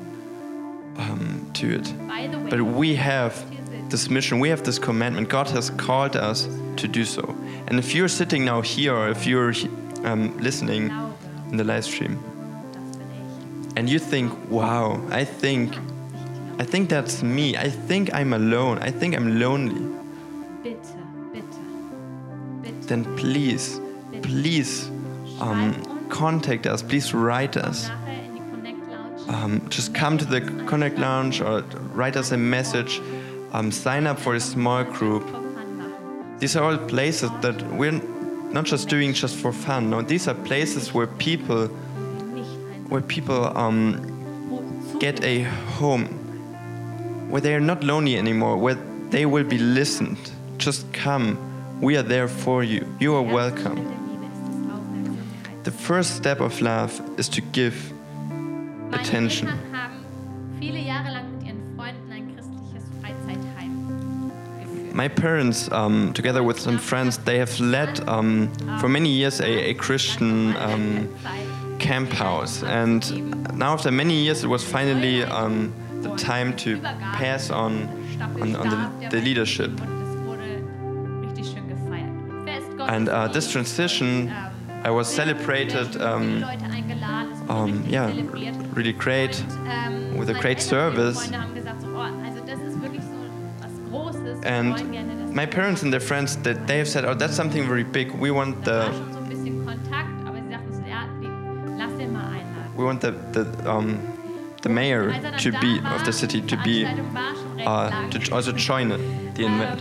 [0.98, 1.92] um, to it.
[2.50, 3.44] But we have
[3.90, 5.28] this mission, we have this commandment.
[5.28, 7.34] God has called us to do so.
[7.68, 9.52] And if you're sitting now here, or if you're
[10.04, 10.90] um, listening
[11.50, 12.18] in the live stream,
[13.76, 15.76] and you think, "Wow, I think,
[16.58, 17.56] I think that's me.
[17.56, 18.78] I think I'm alone.
[18.78, 19.82] I think I'm lonely,"
[20.62, 20.96] Bitte,
[21.32, 21.58] bitte,
[22.62, 22.88] bitte.
[22.88, 23.80] then please,
[24.22, 24.90] please
[25.40, 25.74] um,
[26.08, 26.82] contact us.
[26.82, 27.88] Please write us.
[27.88, 29.28] nachher in die Connect Lounge.
[29.28, 31.62] Um, just come to the Connect Lounge or
[31.94, 33.00] write us a message.
[33.52, 35.22] Um, sign up for a small group.
[35.24, 36.38] For fun machen.
[36.40, 38.00] These are all places that we're
[38.52, 39.90] not just doing just for fun.
[39.90, 41.66] No, these are places where people,
[42.88, 44.00] where people um,
[44.98, 45.42] get a
[45.78, 46.08] home,
[47.28, 48.76] where they are not lonely anymore, where
[49.10, 50.18] they will be listened.
[50.58, 51.36] Just come.
[51.80, 52.86] We are there for you.
[52.98, 53.84] You are Der erste Schritt welcome.
[53.84, 55.64] der Liebe ist es, Aufmerksamkeit.
[55.64, 57.74] The first step of love is to give
[58.92, 59.48] attention.
[59.48, 60.04] Eltern haben
[60.60, 63.72] viele Jahre lang mit ihren Freunden ein christliches Freizeitheim
[64.60, 64.94] geführt.
[64.94, 68.48] My parents, um, together with some friends, they have led um,
[68.80, 71.08] for many years a, a Christian um,
[71.78, 72.62] camp house.
[72.62, 73.02] And
[73.58, 75.72] now, after many years, it was finally um,
[76.06, 77.88] the time to pass on,
[78.40, 78.68] on, on
[79.00, 79.70] the, the leadership.
[82.88, 84.30] And uh, this transition,
[84.84, 86.44] I was celebrated, um,
[87.48, 88.12] um, yeah,
[88.74, 89.42] really great.
[90.16, 91.30] With a great service.
[94.44, 98.12] And my parents and their friends, that they have said, "Oh, that's something very big.
[98.12, 98.90] We want the,
[102.76, 104.15] we want the, the, um,
[104.66, 105.04] the mayor
[105.38, 106.76] to be of the city to be
[107.70, 108.88] uh, to also join
[109.36, 109.80] the event.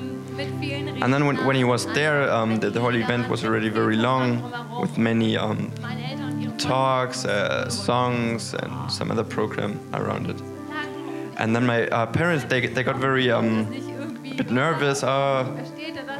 [1.03, 3.95] And then when, when he was there, um, the, the whole event was already very
[3.95, 4.25] long,
[4.81, 5.71] with many um,
[6.57, 10.39] talks, uh, songs, and some other program around it.
[11.37, 13.47] And then my uh, parents they, they got very um,
[14.31, 15.01] a bit nervous.
[15.01, 15.71] Das?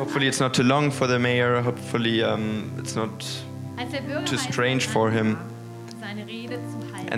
[0.01, 1.61] hopefully it's not too long for the mayor.
[1.61, 3.11] Hopefully um, it's not.
[4.26, 5.38] Too strange for him.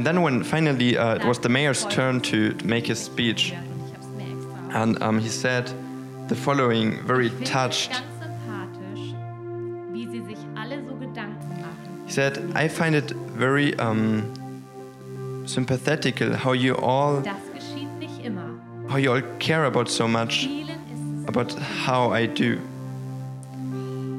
[0.04, 0.06] Seine Rede zu halten.
[0.06, 3.88] And then when finally uh, it was the mayor's turn to make his speech, Und
[3.88, 5.72] ich hab's mir extra and um, he said
[6.30, 7.92] the following, very touched.
[7.92, 9.14] ganz sympathisch,
[9.94, 12.06] wie sie sich alle so Gedanken machen.
[12.06, 14.24] He said, I find it very um,
[15.46, 18.50] sympathetical how you all Das geschieht nicht immer.
[18.90, 21.54] how you all care about so much Vielen ist es about
[21.86, 22.58] how I do.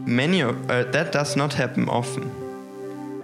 [0.07, 2.31] Many of uh, that does not happen often.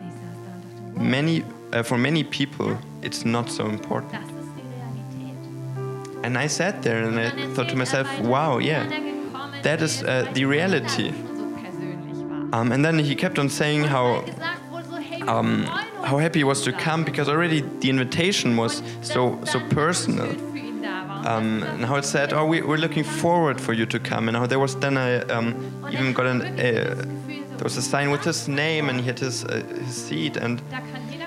[0.00, 1.42] Ich saß da und dachte, wow, Many
[1.74, 4.12] uh, for many people it's not so important.
[4.12, 4.62] das ist die
[5.82, 6.24] Realität.
[6.24, 8.86] And I sat there and I thought to myself, wow, yeah.
[9.62, 11.10] that is, uh, the reality.
[11.10, 12.60] Weihnachten so persönlich war.
[12.60, 15.64] Um, and then he kept on saying how hat gesagt wohl so, hey, wir um,
[16.04, 20.26] how happy he was to come because already the invitation was so so personal.
[20.26, 21.38] Dankeschön für ihn da war.
[21.38, 24.28] Und Um, and how it said, "Oh, we, we're looking forward for you to come."
[24.28, 25.54] And how there was then a um,
[25.90, 28.24] even er got an hat uh, wirklich das Gefühl, so, there was a sign with
[28.24, 30.60] his name, and he had his uh, his seat, and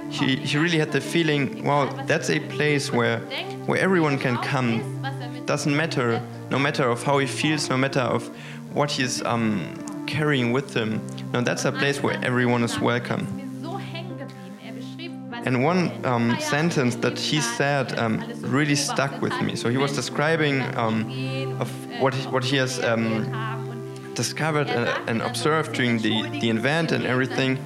[0.10, 3.20] he he really had the feeling, wow, that's a place where
[3.66, 4.82] where everyone can come.
[5.46, 8.28] Doesn't matter, no matter of how he feels, no matter of
[8.74, 9.76] what he's um,
[10.08, 11.02] carrying with him.
[11.34, 13.26] No, that's a place where everyone is welcome.
[15.46, 19.56] And one um, sentence that he said um, really stuck with me.
[19.56, 21.10] So he was describing um,
[21.62, 21.70] of
[22.02, 23.32] what he, what he has um,
[24.14, 27.58] discovered and, and observed during the, the event and everything.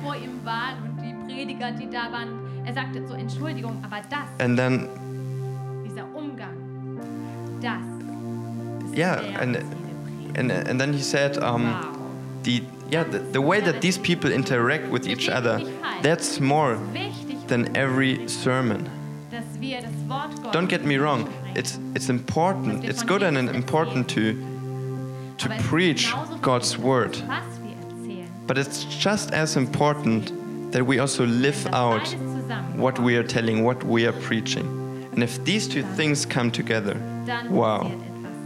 [1.41, 2.29] Prediger, die da waren.
[2.65, 4.87] Er sagte so, Entschuldigung, aber das, And then,
[5.83, 6.55] dieser Umgang,
[7.61, 7.81] das
[8.95, 10.37] yeah, and was ihn prägt.
[10.37, 11.97] and and then he said, um, Wow.
[12.43, 12.61] the
[12.91, 15.59] yeah, the, the way that these people interact with each other,
[16.03, 16.77] that's more
[17.47, 18.87] than every sermon.
[19.31, 21.27] dass wir das Wort Gottes Don't get me wrong.
[21.55, 22.83] It's it's important.
[22.83, 24.33] It's good and important to
[25.37, 26.13] to Aber es ist preach
[26.43, 27.23] God's word.
[27.27, 28.27] Was wir erzählen.
[28.45, 30.31] But it's just as important
[30.71, 32.07] that we also live out
[32.75, 34.65] what we are telling, what we are preaching.
[35.13, 36.97] And if these two things come together,
[37.49, 37.91] wow,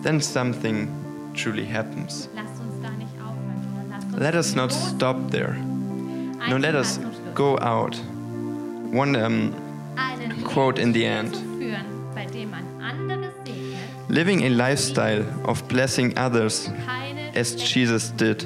[0.01, 0.89] then something
[1.33, 2.27] truly happens.
[2.35, 5.53] Lasst uns da nicht aufhören, sondern lasst uns Let us not stop there.
[6.49, 7.35] No, let us Satz zum Schluss.
[7.35, 7.95] go out.
[8.91, 9.53] One um,
[10.43, 11.35] quote in the end.
[11.35, 16.69] zu führen, bei dem man andere segnet, living a lifestyle of blessing others
[17.35, 18.45] as Jesus did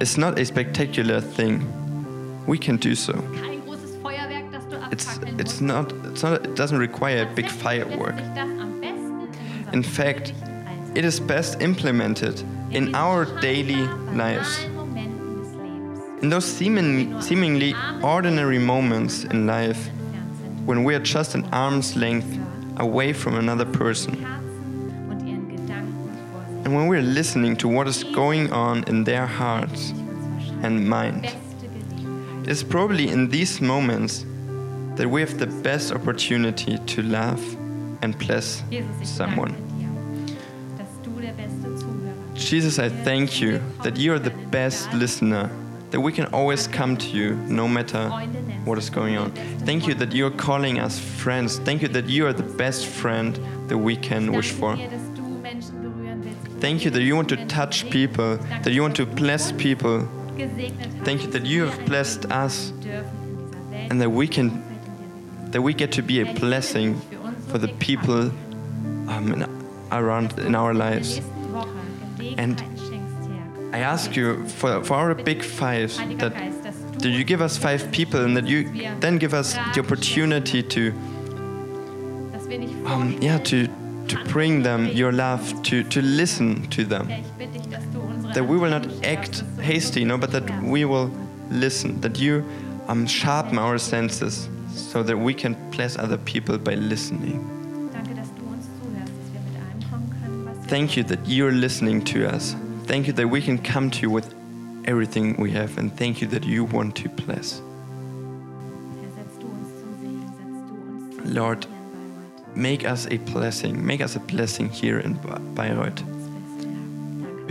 [0.00, 1.60] is not a spectacular thing.
[2.46, 3.14] We can do so.
[4.90, 8.18] It's it's not it's not it doesn't require a big firework.
[9.72, 10.34] in fact,
[10.94, 13.82] It is best implemented in our daily
[14.12, 14.64] lives.
[16.22, 19.88] In those seeming, seemingly ordinary moments in life
[20.66, 22.38] when we are just an arm's length
[22.76, 24.14] away from another person
[26.64, 29.90] and when we're listening to what is going on in their hearts
[30.62, 31.34] and mind.
[32.44, 34.24] It's probably in these moments
[34.96, 37.40] that we have the best opportunity to laugh
[38.02, 38.62] and bless
[39.04, 39.52] someone.
[39.52, 40.36] danke dir,
[40.76, 42.52] dass du der beste Zuhörer bist.
[42.52, 45.48] Jesus, I thank you that you are the best listener,
[45.92, 48.10] that we can always come to you no matter
[48.64, 49.30] what is going on.
[49.64, 51.60] Thank you that you're calling us friends.
[51.60, 53.38] Thank you that you are the best friend
[53.68, 54.74] that we can wish for.
[54.74, 56.60] Danke dir, dass du Menschen berühren willst.
[56.60, 60.08] Thank you that you want to touch people, that you want to bless people.
[61.04, 62.72] Thank you that you have blessed us
[63.72, 64.62] and that we can
[65.50, 67.00] that we get to be a blessing
[67.48, 68.30] for the people
[69.08, 69.44] um,
[69.90, 71.20] around in our lives.
[72.38, 72.62] And.
[73.74, 76.34] I ask you for, for our big five that,
[76.98, 78.70] that you give us five people and that you
[79.00, 80.92] then give us the opportunity to
[82.84, 83.66] um, yeah to
[84.08, 87.08] to bring them your love to to listen to them
[88.34, 91.10] that we will not act schärfst, dass du hasty no but that we will
[91.50, 92.42] listen that you
[92.88, 97.40] um, sharpen our senses so that we can bless other people by listening.
[97.92, 101.04] Danke, dass du uns zuhörst, dass wir mit allem kommen können, was wir thank you
[101.04, 102.56] that you're listening to us.
[102.86, 104.34] Thank you that we can come to you with
[104.86, 107.62] everything we have and thank you that you want to bless.
[109.00, 112.56] Herr, setzt du uns zum Segen, setzt du uns zum Lord, Segen in Bayreuth.
[112.56, 115.14] make us a blessing make us a blessing here in
[115.54, 116.02] Bayreuth